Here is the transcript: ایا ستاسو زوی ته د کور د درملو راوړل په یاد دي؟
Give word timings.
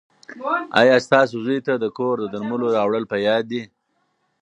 ایا 0.79 0.95
ستاسو 1.05 1.35
زوی 1.45 1.59
ته 1.67 1.73
د 1.77 1.85
کور 1.97 2.15
د 2.19 2.25
درملو 2.33 2.67
راوړل 2.77 3.03
په 3.11 3.17
یاد 3.27 3.43
دي؟ 3.51 3.61